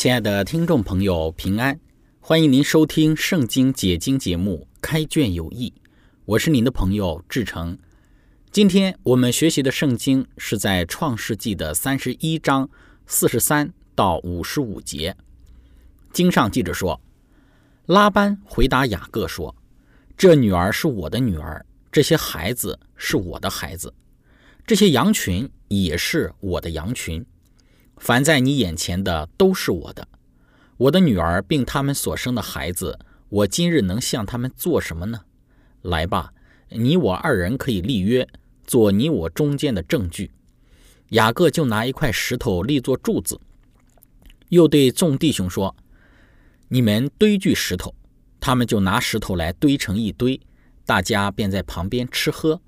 [0.00, 1.78] 亲爱的听众朋友，平安！
[2.20, 5.74] 欢迎您收听《圣经解经》节目《开卷有益》，
[6.24, 7.78] 我是您的朋友志成。
[8.50, 12.66] 今天我们学习的圣经是在《创世纪》的三十一章
[13.06, 15.14] 四十三到五十五节。
[16.14, 16.98] 经上记着说
[17.84, 19.54] ：“拉班回答雅各说
[20.16, 23.92] ：‘这女儿是我的女儿，这些孩子是我的孩子，
[24.66, 27.22] 这些羊群也是我的羊群。’”
[28.00, 30.08] 凡在你眼前的都是我的，
[30.78, 32.98] 我的女儿并他们所生的孩子，
[33.28, 35.20] 我今日能向他们做什么呢？
[35.82, 36.32] 来吧，
[36.70, 38.26] 你我二人可以立约，
[38.66, 40.30] 做你我中间的证据。
[41.10, 43.38] 雅各就拿一块石头立作柱子，
[44.48, 45.76] 又对众弟兄说
[46.68, 47.94] ：“你们堆聚石头。”
[48.40, 50.40] 他们就拿石头来堆成一堆，
[50.86, 52.62] 大家便在旁边吃喝。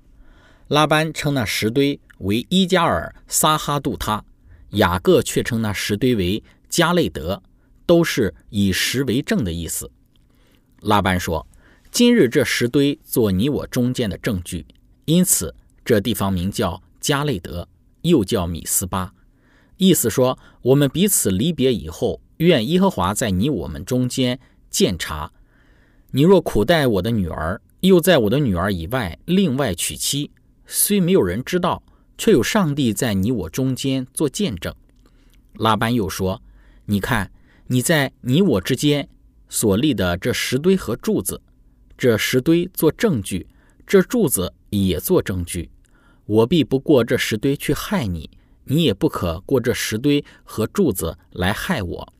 [0.67, 4.23] 拉班称那石堆为伊加尔撒哈杜他。
[4.73, 7.41] 雅各却称那石堆为加累德，
[7.85, 9.89] 都是以石为证的意思。
[10.81, 11.47] 拉班说
[11.91, 14.65] ：“今日这石堆做你我中间的证据，
[15.05, 15.53] 因此
[15.85, 17.67] 这地方名叫加累德，
[18.01, 19.13] 又叫米斯巴。
[19.77, 24.39] 意思说，我们彼此离别以后，愿耶和华在你我们中间
[24.69, 25.31] 鉴察。
[26.11, 30.31] 你若苦待我的女儿，又在我的女儿以外另外娶妻，
[30.65, 31.83] 虽没有人知道。”
[32.17, 34.73] 却有上帝在你我中间做见证。
[35.55, 36.41] 拉班又说
[36.85, 37.31] ：“你看，
[37.67, 39.07] 你在你我之间
[39.49, 41.41] 所立的这石堆和柱子，
[41.97, 43.47] 这石堆做证据，
[43.85, 45.69] 这柱子也做证据。
[46.25, 48.29] 我必不过这石堆去害你，
[48.65, 52.13] 你也不可过这石堆和柱子来害我。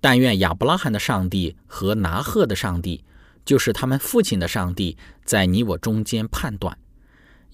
[0.00, 3.02] 但愿亚伯拉罕的上帝和拿鹤的上帝，
[3.44, 6.78] 就是他们父亲的上帝，在你我中间判断。”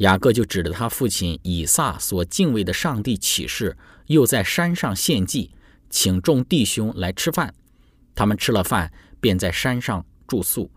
[0.01, 5.51] 雅各就指着他父亲以撒所敬畏的上帝起誓，又在山上献祭，
[5.91, 7.53] 请众弟兄来吃饭。
[8.15, 8.91] 他们吃了饭，
[9.21, 10.71] 便在山上住宿。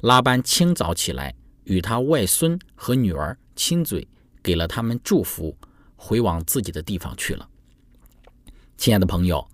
[0.00, 1.34] 拉班清早起来，
[1.64, 4.06] 与他外孙和女儿亲嘴，
[4.42, 5.56] 给了他们祝福，
[5.96, 7.48] 回往自己的地方去了。
[8.76, 9.48] 亲爱的朋友，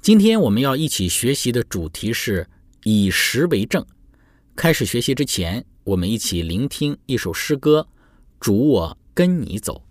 [0.00, 2.48] 今天我们要一起学习的主题是
[2.82, 3.86] 以实为证。
[4.56, 7.86] 开始学习之前，我们一起聆听一首诗歌。
[8.40, 9.82] 主，我跟你走。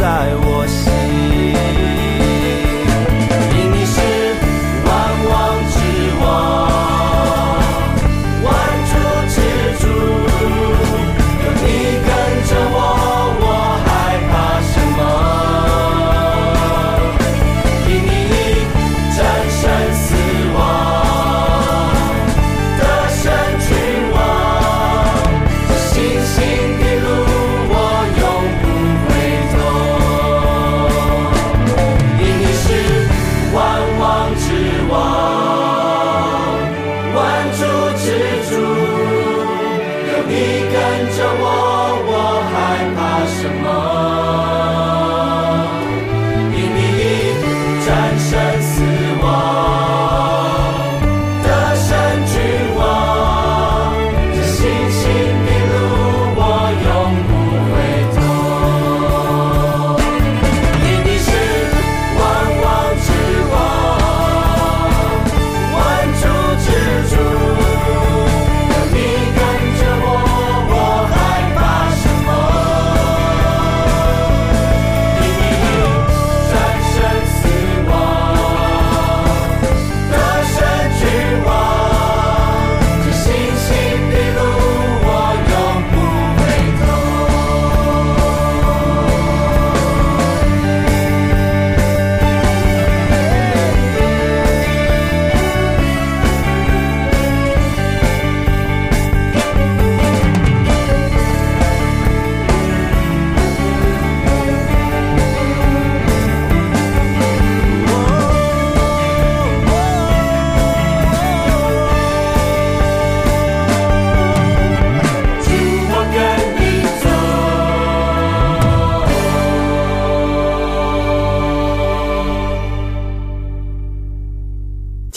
[0.00, 1.49] 在我心。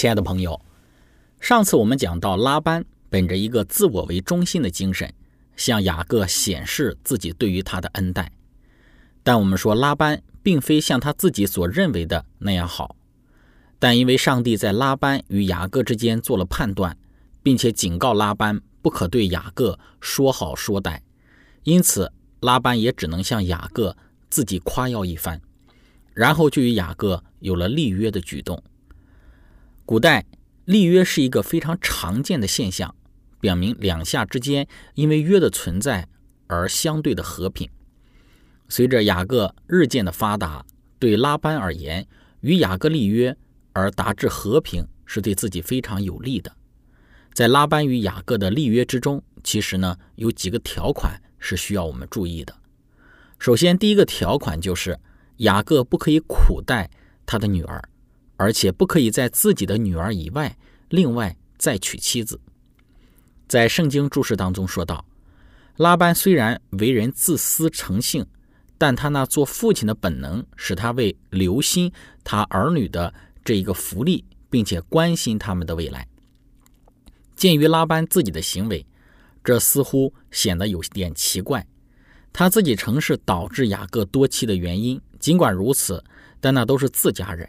[0.03, 0.59] 亲爱的朋友，
[1.39, 5.13] 上次我们讲到拉班本着一个自我为中心的精神，
[5.55, 8.29] 向雅各显示自己对于他的恩待。
[9.23, 12.97] 但我们说拉班并非像他自己所认为的那样好，
[13.79, 16.97] 但因为上帝在拉班与雅各之间做了判断，
[17.41, 20.99] 并且警告拉班不可对雅各说好说歹，
[21.63, 22.11] 因此
[22.41, 23.95] 拉班也只能向雅各
[24.29, 25.39] 自己夸耀一番，
[26.13, 28.61] 然后就与雅各有了立约的举动。
[29.85, 30.25] 古代
[30.63, 32.95] 立约是一个非常常见的现象，
[33.41, 36.07] 表明两下之间因为约的存在
[36.47, 37.69] 而相对的和平。
[38.69, 40.65] 随着雅各日渐的发达，
[40.97, 42.07] 对拉班而言，
[42.39, 43.35] 与雅各立约
[43.73, 46.55] 而达至和平，是对自己非常有利的。
[47.33, 52.55] 在拉班与雅各的立约之中，其实呢有几个条款是需要我们注意的。
[53.37, 54.97] 首先，第一个条款就是
[55.37, 56.89] 雅各不可以苦待
[57.25, 57.83] 他的女儿，
[58.35, 60.57] 而且不可以在自己的女儿以外
[60.89, 62.39] 另外再娶妻子。
[63.47, 65.05] 在圣经注释当中说道，
[65.77, 68.25] 拉班虽然为人自私成性。
[68.75, 71.89] 但他那做父亲的本能，使他为留心
[72.21, 76.05] 他儿女的这一个福利，并且关心他们的未来。
[77.33, 78.85] 鉴于拉班自己的行为，
[79.41, 81.65] 这似乎显得有点奇怪。
[82.33, 84.99] 他自己曾是导致雅各多妻的原因。
[85.17, 86.03] 尽管如此，
[86.41, 87.47] 但那都是自家人。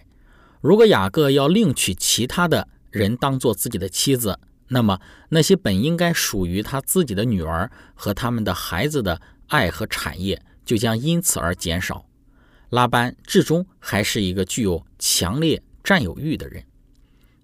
[0.65, 10.43] 如果雅各要另娶其他的人当做自己的妻子，那么那些本应该属于他自己的女儿和他们的孩子的爱和产业。
[10.65, 12.07] 就将因此而减少。
[12.71, 16.65] 拉班至终还是一个具有强烈占有欲的人。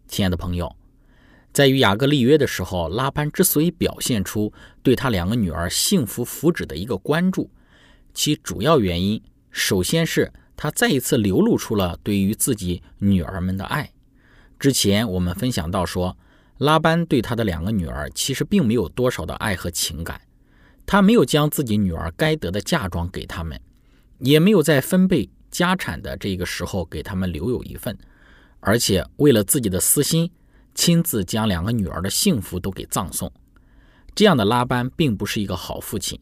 [0.08, 0.74] 亲爱的朋友，
[1.52, 4.50] 在与雅各立约的时候，拉班之所以表现出
[4.82, 7.50] 对他两个女儿幸福福祉的一个关注，
[8.14, 10.32] 其主要原因，首先是
[10.62, 13.90] 他再一次流露出了对于自己女儿们的爱。
[14.59, 16.14] 之前我们分享到说，
[16.59, 20.21] 拉班对他的两个女儿其实并没有多少的爱和情感。
[20.85, 23.59] 他没有将自己女儿该得的嫁妆给他们，
[24.19, 27.97] 也没有在分配家产的这个时候给他们留有一份，
[28.59, 30.31] 而且为了自己的私心，
[30.75, 33.33] 亲自将两个女儿的幸福都给葬送。
[34.14, 36.21] 这样的拉班并不是一个好父亲，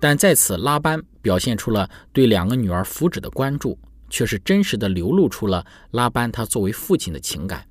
[0.00, 3.78] 但在此拉班表现出了对两个女儿福祉的关注，
[4.08, 7.64] 却是真实的流露出了拉班他作为父亲的情感。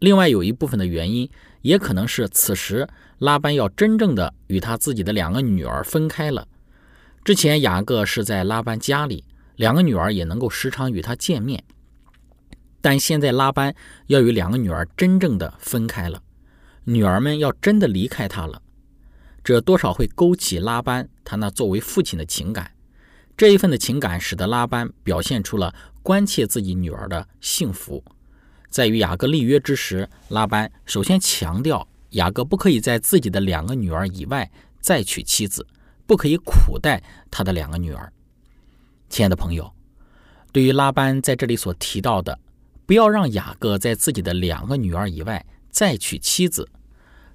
[0.00, 1.30] 另外有一部分的原因，
[1.60, 6.48] 也可能是此时拉班要真正的与他自己的两个女儿分开了。
[7.22, 9.22] 之前雅各是在拉班家里，
[9.54, 11.62] 两个女儿也能够时常与他见面，
[12.80, 13.72] 但现在拉班
[14.06, 16.20] 要与两个女儿真正的分开了，
[16.84, 18.60] 女儿们要真的离开他了，
[19.44, 22.70] 这多少会勾起拉班他那作为父亲的情感。
[23.36, 28.04] 这一份的情感使得拉班表现出了关切自己女儿的幸福。
[28.68, 35.66] 在与雅各立约之时，拉班首先强调雅各不可以在自己的两个女儿以外再娶妻子，
[36.06, 38.12] 不可以苦待他的两个女儿。
[39.08, 39.70] 亲爱的朋友，
[40.52, 42.38] 对于拉班在这里所提到的，
[42.86, 46.68] 不要让雅各在自己的两个女儿以外再娶妻子，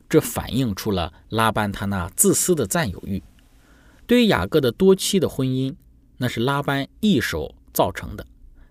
[0.10, 3.22] 这反映出了拉班他那自私的占有欲。
[4.06, 5.76] 对于雅各的多妻的婚姻，
[6.18, 8.26] 那是拉班一手造成的。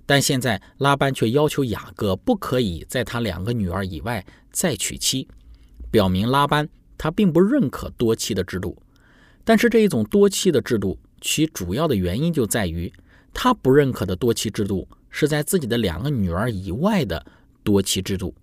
[0.06, 5.28] 但现在拉班却要求雅各不可以在他两个女儿以外再娶妻，
[5.90, 8.80] 表明拉班他并不认可多妻的制度。
[9.44, 12.92] 但是这一种多妻的制度，其主要的原因就在于
[13.34, 17.24] 他不认可的多妻制度是在自己的两个女儿以外的
[17.62, 18.34] 多妻制度，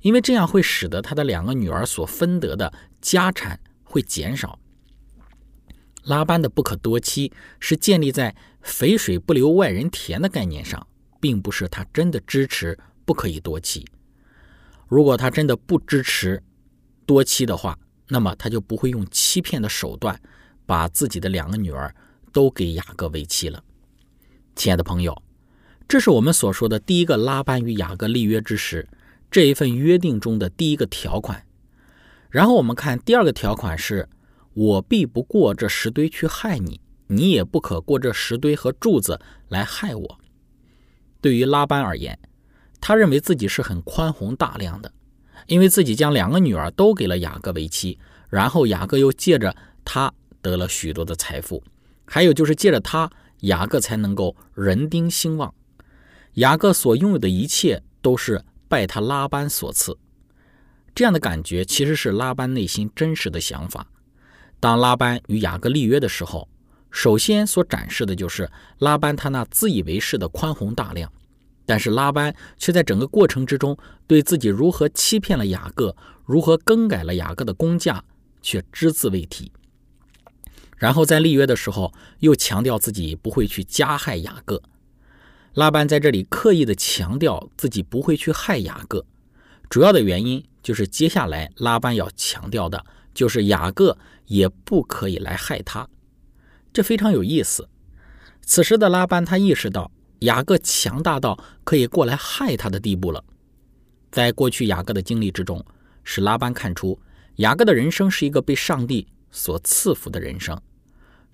[0.00, 4.58] 因为这样会使得他的两个女儿所分得的家产会减少。
[6.04, 10.86] 拉班的不可多妻是建立在肥水不流外人田的概念上。
[11.20, 13.84] 并不是他真的支持不可以多妻。
[14.86, 16.40] 如果他真的不支持
[17.04, 17.76] 多妻的话，
[18.08, 20.20] 那么他就不会用欺骗的手段
[20.64, 21.94] 把自己的两个女儿
[22.32, 23.62] 都给雅各为妻了。
[24.54, 25.20] 亲爱的朋友，
[25.86, 28.88] 这是我们所说的第一个拉班与雅各立约之时
[29.30, 31.44] 这一份约定中的第一个条款。
[32.30, 34.08] 然后我们看第二个条款是：
[34.54, 40.18] 我必不过这石堆去害你，你也不可过这石堆和柱子来害我。
[41.20, 42.18] 对于拉班而言，
[42.80, 44.92] 他认为自己是很宽宏大量的，
[45.46, 51.62] 因为自己将两个女儿都给了雅各为妻，然后雅各又借着他得了许多的财富，
[52.04, 55.52] 还有就是借着他，雅各才能够人丁兴旺。
[56.34, 59.96] 雅各所拥有的一切都是拜他拉班所赐，
[60.94, 63.86] 这样的感觉其实是拉班内心真实的想法。
[64.60, 66.48] 当拉班与雅各立约的时候。
[66.90, 71.12] 首先所展示的就是拉班他那自以为是的宽宏大量，
[71.66, 75.94] 但是拉班却在整个过程之中，对自己如何欺骗了雅各，
[76.24, 78.02] 如何更改了雅各的工价，
[78.40, 79.52] 却只字未提。
[80.78, 84.62] 然后在立约的时候，又强调自己不会去加害雅各。
[85.54, 89.04] 拉班在这里刻意的强调自己不会去害雅各，
[89.68, 95.88] 主要的原因就是接下来拉班要强调的，就是雅各也不可以来害他。
[96.72, 97.68] 这非常有意思。
[98.42, 99.90] 此时的拉班他意识到。
[100.22, 103.22] 雅各强大到可以过来害他的地步了。
[104.10, 105.64] 在过去雅各的经历之中，
[106.02, 106.98] 使拉班看出
[107.36, 110.60] 雅各的人生是一个被上帝所赐福的人生。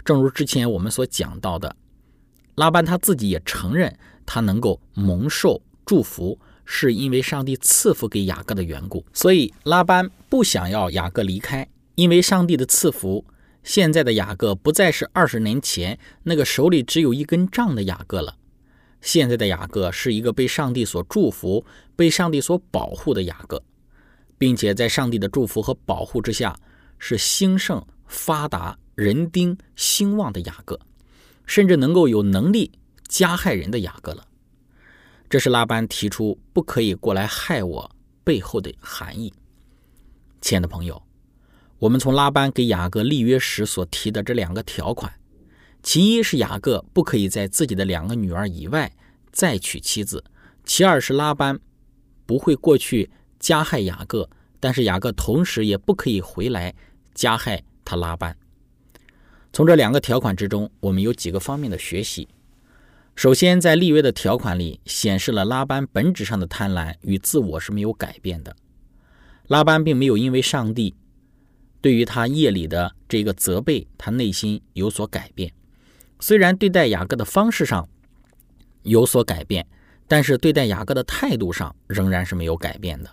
[0.04, 1.74] 正如之前我们所讲到的，
[2.56, 9.04] 拉班他自己也承认，他能够蒙受祝福，是因为上帝赐福给雅各的缘故。
[9.12, 13.24] 所以拉班不想要雅各离开，因为上帝的赐福，
[13.62, 18.36] 现在的雅各不再是二十年前那个手里只有一根杖的雅各了。
[19.00, 23.62] 现在的雅各是一个被上帝所祝福、被上帝所保护的雅各，
[24.38, 26.56] 并且在上帝的祝福和保护之下，
[26.98, 30.80] 是兴盛、发达、人丁兴旺的雅各，
[31.46, 32.72] 甚至能够有能力
[33.08, 34.26] 加害人的雅各了。
[35.28, 37.90] 这是拉班提出不可以过来害我
[38.22, 39.32] 背后的含义。
[40.40, 41.02] 亲爱的朋友，
[41.78, 45.12] 我们从拉班给雅各立约时所提的这两个条款。
[45.82, 48.90] 其一是雅各不可以在自己的两个女儿以外
[49.32, 50.24] 再娶妻子，
[50.64, 51.58] 其二是拉班
[52.24, 56.74] 不会过去加害雅各，但是雅各同时也不可以回来
[57.14, 58.34] 加害他拉班。
[59.54, 62.26] 从这两个条款之中，我们有几个方面的学习。
[63.14, 68.56] 首先，在立约的条款里显示了拉班本质上的贪婪与自我是没有改变的。
[69.46, 70.92] 拉班并没有因为上帝
[71.80, 75.52] 对于他夜里的这个责备，他内心有所改变。
[76.18, 77.88] 虽然对待雅各的方式上
[78.82, 79.64] 有所改变，
[80.08, 83.10] 但是对待雅各的态度上仍然是没有改变的。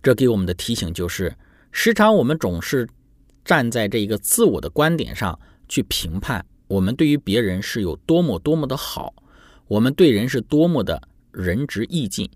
[0.00, 1.34] 这给我们的提醒就是：
[1.72, 2.88] 时常我们总是
[3.44, 5.36] 站在这一个自我的观点上
[5.68, 9.14] 去评判我们对于别人是有多么多么的好，
[9.68, 11.00] 我们对人是多么的
[11.32, 12.30] 仁至义尽，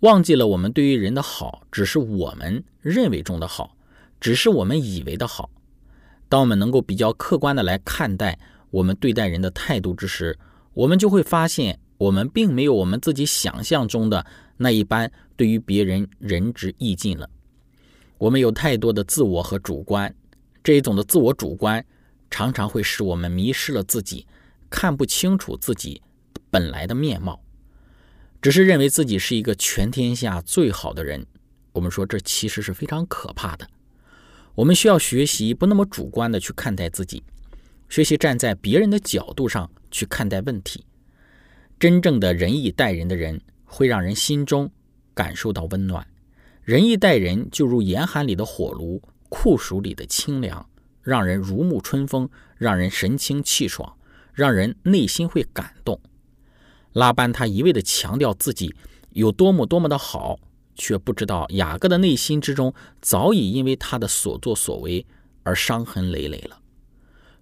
[0.00, 3.76] 忘记了我们对于人的好只是我们认为中的好，
[4.20, 5.50] 只是我们以为的好。
[6.28, 8.38] 当我们能够比较客观的来看待。
[8.70, 10.36] 我们对待人的态度之时，
[10.72, 14.26] 我们就会发现，我们并没有我们自己想象中的
[14.56, 17.30] 那一般对于别人仁至义尽了。
[18.18, 20.12] 我们有太多的自我和主观，
[20.60, 21.86] 这一种的自我主观
[22.30, 24.26] 常常会使我们迷失了自己，
[24.68, 26.02] 看不清楚自己
[26.50, 27.42] 本来的面貌，
[28.42, 31.26] 只是认为自己是一个全天下最好的人。
[31.72, 33.68] 我们说这其实是非常可怕的。
[34.54, 37.22] 我们需要学习不那么主观的去看待自己。
[37.88, 40.84] 学习站在别人的角度上去看待问题，
[41.78, 44.70] 真正的仁义待人的人，会让人心中
[45.12, 46.04] 感受到温暖。
[46.62, 50.66] 仁义待人，就如严寒里的火炉，酷暑里的清凉，
[51.04, 53.96] 让人如沐春风，让人神清气爽，
[54.32, 56.00] 让人内心会感动。
[56.94, 58.74] 拉班他一味的强调自己
[59.10, 60.38] 有多么多么的好，
[60.74, 65.06] 却不知道雅各的内心之中早已因为他的所作所为
[65.42, 66.58] 而伤痕累累了。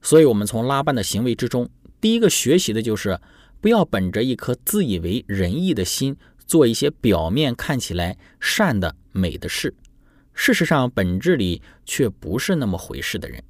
[0.02, 3.20] 所以，我们从拉班的行为之中，第一个学习的就是，
[3.60, 9.72] 不要本着一颗自以为仁义的心，做一些表面看起来善的美的事，
[10.34, 13.44] 事实上本质里却不是那么回事的人。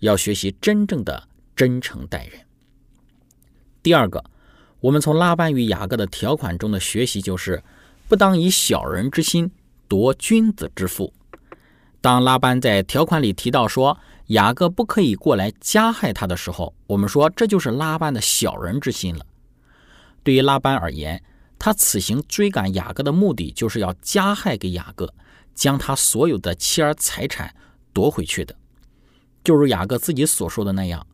[0.00, 2.40] 要学习真正的真诚待人。
[3.82, 4.24] 第二个，
[4.80, 7.62] 我们从拉班与雅各的条款中的学习就是，
[8.08, 9.50] 不当以小人之心
[9.88, 11.12] 夺君子之腹。
[12.00, 13.98] 当拉班在条款里提到说。
[14.30, 19.24] 雅各不可以过来加害他的时候，我们说这就是拉班的小人之心了。
[20.24, 21.22] 对于拉班而言，
[21.60, 25.14] 他此行追赶雅各的目的就是要加害给雅各，
[25.54, 27.54] 将他所有的妻儿财产
[27.92, 28.52] 夺回去的。
[29.46, 31.06] 就如雅各自己所说的那样，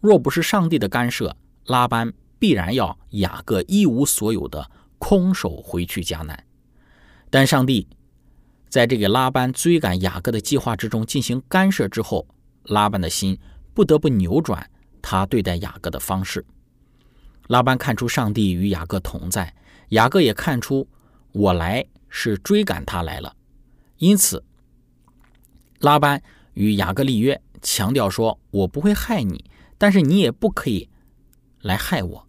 [0.00, 4.70] 若不是上帝的干涉，拉班必然要雅各一无所有的
[5.00, 6.44] 空手回去迦南。
[7.30, 7.88] 但上帝
[8.68, 12.24] 在这个拉班追赶雅各的计划之中进行干涉之后。
[12.64, 13.36] 拉班的心
[13.74, 14.70] 不得不扭转
[15.02, 16.44] 他对待雅各的方式。
[17.48, 19.52] 拉班看出上帝与雅各同在，
[19.88, 20.86] 雅各也看出
[21.32, 23.34] 我来是追赶他来了。
[23.96, 24.44] 因此，
[25.80, 26.22] 拉班
[26.52, 29.44] 与雅各立约，强调说：“我不会害你，
[29.78, 30.88] 但是你也不可以
[31.60, 32.26] 来害我。”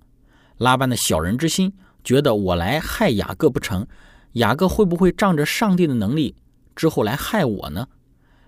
[0.58, 3.88] 拉班的小人之心觉得我来害雅各不成，
[4.34, 6.36] 雅各会不会仗着上帝的能力
[6.76, 7.88] 之后来害我呢？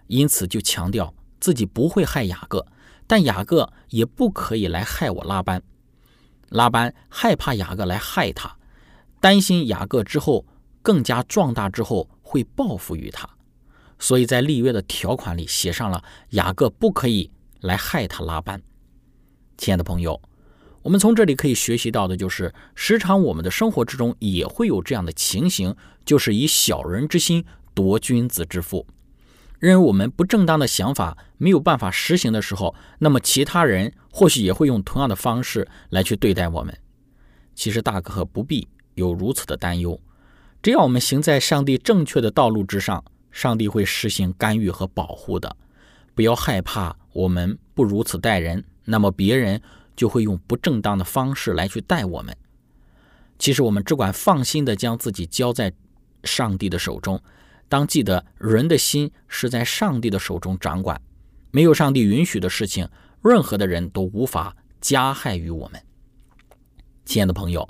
[0.07, 1.13] 因此就强调。
[1.39, 2.65] 自己不会害雅各，
[3.05, 5.61] 但雅各也不可以来害我拉班。
[6.47, 8.55] 拉班害怕雅各来害他，
[9.19, 10.45] 担心雅各之后
[10.81, 13.29] 更加壮大之后会报复于他，
[13.99, 18.61] 所以在立约的条款里写上了雅各不可以来害他拉班。
[19.57, 20.21] 亲爱的朋友，
[20.81, 28.85] 我们从这里可以学习到的就是，时常我们的生活之中也会有这样的情形，就是以小人之心夺君子之腹。
[29.59, 36.77] 认为我们不正当的想法没有办法实行的时候，那么其他人或许也会用同样的方式来去对待我们。
[37.55, 40.01] 其实大可不必有如此的担忧，
[40.61, 45.53] 只要我们行在上帝正确的道路之上，上帝会实行干预和保护的。
[46.15, 49.61] 不要害怕我们不如此待人，那么别人
[49.95, 52.37] 就会用不正当的方式来去待我们。
[53.39, 55.73] 其实我们只管放心的将自己交在
[56.23, 57.21] 上帝的手中。
[57.67, 61.01] 当记得人的心是在上帝的手中掌管，
[61.49, 62.87] 没有上帝允许的事情，
[63.23, 65.81] 任何的人都无法加害于我们。
[67.03, 67.67] 亲爱的朋友，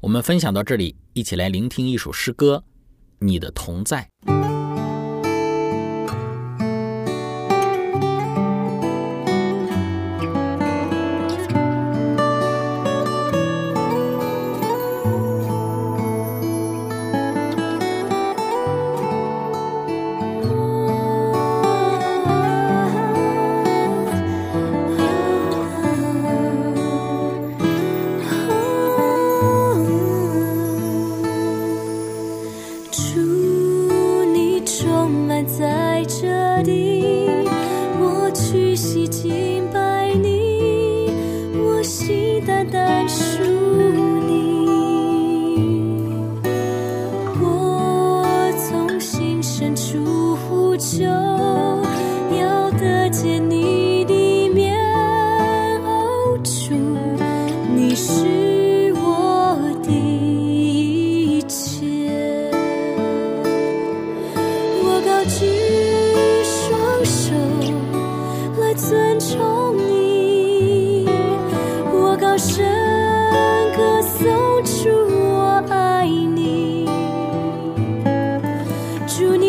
[0.00, 2.64] 我们分享到这里，一起来聆听一首诗歌，
[3.18, 4.08] 《你的同在》。
[79.06, 79.45] 举双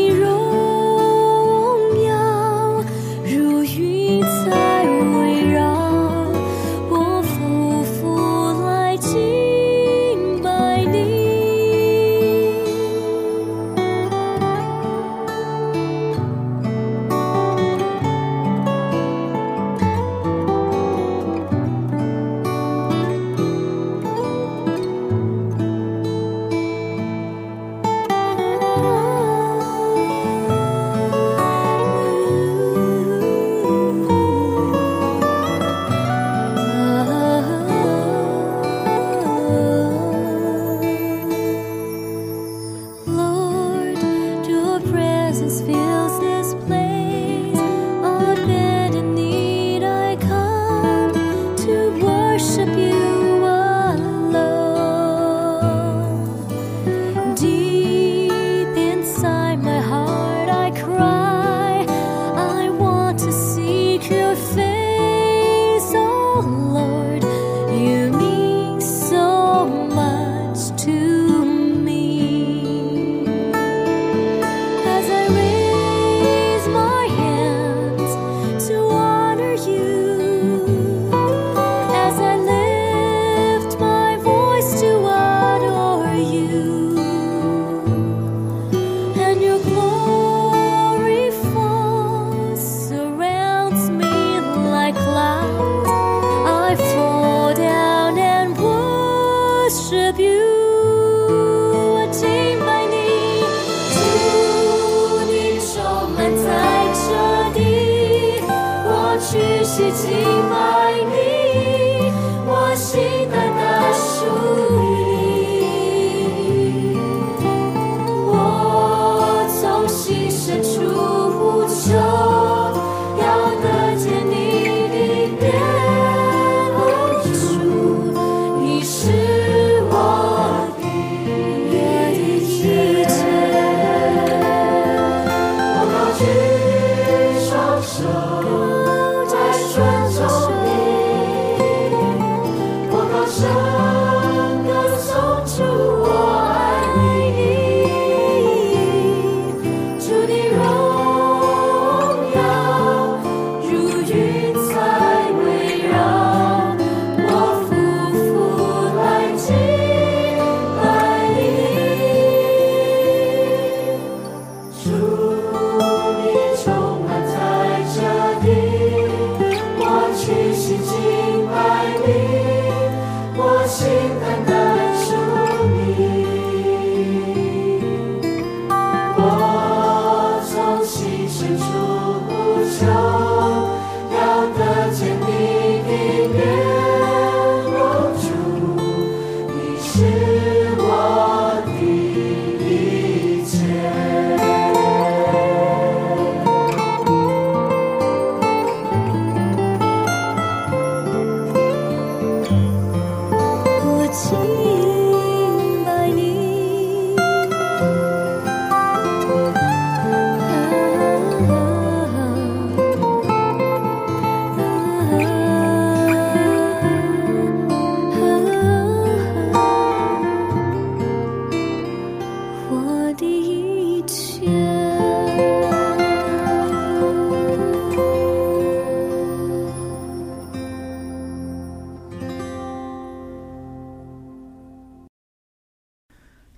[109.78, 110.77] 手，在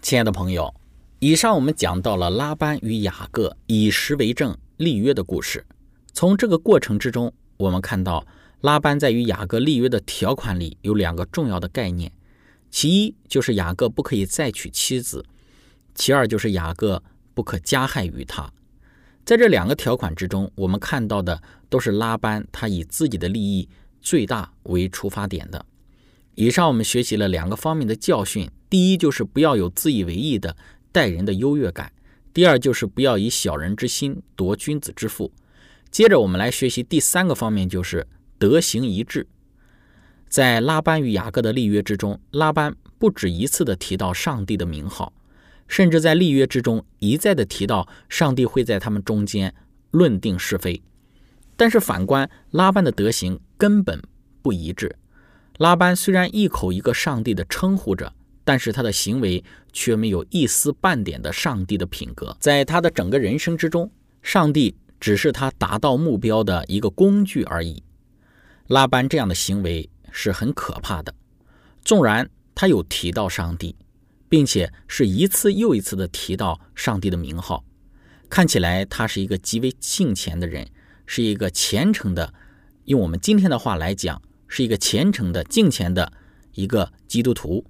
[0.10, 0.74] 亲爱的朋友，
[1.20, 5.64] 以上我们讲到了拉班与雅各以实为证立约的故事。
[6.14, 8.26] 从这个过程之中，我们看到
[8.62, 12.12] 拉班在与雅各立约的条款里有两个重要的概念：
[12.72, 15.22] 其一就是雅各不可以再娶妻子；
[15.94, 17.04] 其二就是雅各
[17.36, 18.52] 不可加害于他。
[19.24, 23.70] 在这两个条款之中，我们看到的都是拉班他以自己的利益
[24.02, 25.64] 最大为出发点的。
[26.40, 28.50] 以上我们学习了两个方面的教训。
[28.70, 30.56] 第一就是不要有自以为意的
[30.90, 31.92] 待人的优越感，
[32.34, 35.34] 第二就是不要以小人之心夺君子之腹。
[35.92, 39.28] 接着我们来学习第三个方面，就是德行一致。
[40.30, 45.12] 在拉班与雅各的立约之中，拉班不止一次的提到上帝的名号，
[45.68, 49.54] 甚至在立约之中一再的提到上帝会在他们中间
[49.92, 50.82] 论定是非。
[51.58, 54.02] 但是反观拉班的德行根本
[54.42, 54.96] 不一致。
[55.60, 58.12] 拉班虽然一口一个上帝的称呼着。
[58.46, 63.92] 但是他的行为却没有一丝半点的上帝的品格，在他的整个人生之中，
[64.24, 67.84] 上帝只是他达到目标的一个工具而已。
[68.66, 71.14] 拉班这样的行为是很可怕的。
[71.84, 73.76] 纵然他有提到上帝，
[74.28, 77.64] 并且是一次又一次的提到上帝的名号，
[78.32, 80.68] 看起来他是一个极为敬虔的人，
[81.06, 82.34] 是一个虔诚的，
[82.86, 86.12] 用我们今天的话来讲，是一个虔诚的敬虔的
[86.54, 87.66] 一个基督徒。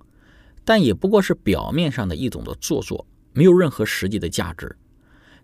[0.65, 4.75] 但也不过是表面上的一种的做作，没有任何实际的价值。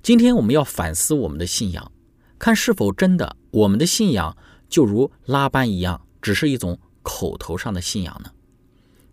[0.02, 1.92] 今天我们要反思我们的信仰，
[2.38, 4.38] 看是否真的我们的信仰
[4.70, 8.32] 就如拉班一样，只是一种口头上的信仰呢？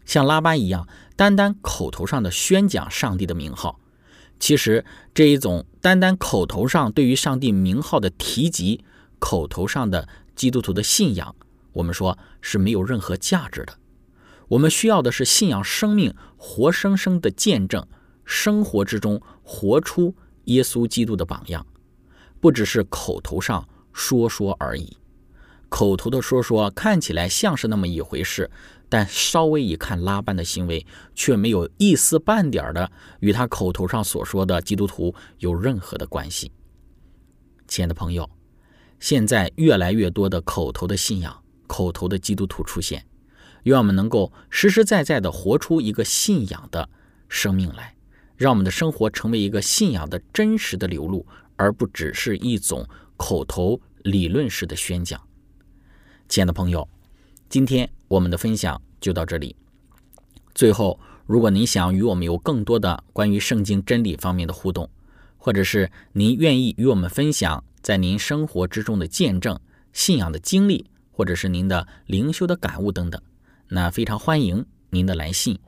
[0.04, 3.80] 像拉班一样，单单口头上的宣讲上帝的名号，
[4.38, 8.85] 其实这一种单单口头上对于上帝名号的提及，
[9.18, 10.06] 口头上的
[10.37, 11.35] 基督徒的信仰，
[11.72, 13.78] 我们说是没有任何价值的。
[14.48, 17.87] 我们需要的是信仰生命活生生的见证，
[18.24, 21.66] 生活之中活出耶稣基督的榜样，
[22.40, 24.98] 不只是口头上说说而已。
[25.70, 28.50] 口头的说说看起来像是那么一回事，
[28.90, 36.52] 但稍微一看拉班的行为，却没有一丝半点的与他口头上所说的基督徒有任何的关系。
[37.66, 38.28] 亲爱的朋友，
[39.00, 43.05] 现在越来越多的口头的信仰、口头的基督徒出现。
[43.64, 46.88] 愿我们能够实实在在地活出一个信仰的
[47.29, 47.94] 生命来，
[48.37, 51.25] 让我们的生活成为一个信仰的真实的流露，
[51.57, 55.20] 而不只是一种口头理论式的宣讲。
[56.29, 56.88] 亲爱的朋友，
[57.48, 59.55] 今天我们的分享就到这里。
[60.55, 64.90] 最后，如果您想与我们有更多的关于圣经真理方面的互动，
[65.38, 69.59] 或者是您愿意与我们分享在您生活之中的见证、
[69.92, 73.22] 信仰的经历，或者是您的灵修的感悟等等。
[73.68, 75.59] 那非常欢迎您的来信，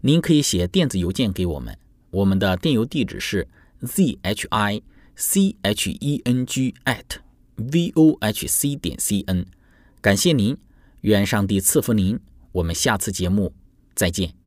[0.00, 1.76] 您可以写电子邮件给我们，
[2.10, 3.46] 我们的电邮地址是
[3.82, 4.82] z h i
[5.14, 7.18] c h e n g at
[7.56, 9.44] v o h c 点 c n。
[10.00, 10.56] 感谢您，
[11.02, 12.18] 愿上帝赐福您，
[12.52, 13.52] 我们下次节目
[13.94, 14.43] 再见。